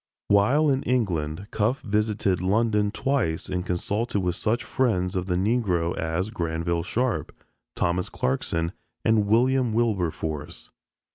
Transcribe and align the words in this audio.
While 0.29 0.67
in 0.71 0.81
England, 0.81 1.45
Cuffe 1.51 1.81
visited 1.83 2.41
London 2.41 2.89
twice 2.89 3.47
and 3.47 3.63
consulted 3.63 4.33
such 4.33 4.63
friends 4.63 5.15
of 5.15 5.27
the 5.27 5.35
Negro 5.35 5.95
as 5.95 6.31
Granville 6.31 6.81
Sharp, 6.81 7.31
Thomas 7.75 8.09
Clarkson 8.09 8.71
and 9.05 9.27
William 9.27 9.73
Wilberforce! 9.73 10.71